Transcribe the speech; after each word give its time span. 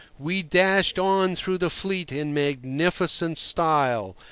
We 0.17 0.41
dashed 0.41 0.97
on 0.97 1.35
through 1.35 1.59
the 1.59 1.69
fleet 1.69 2.11
in 2.11 2.33
magnificent 2.33 3.37
style. 3.37 4.15